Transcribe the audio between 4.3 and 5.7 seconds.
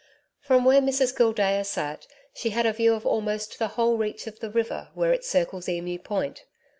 the river where it circles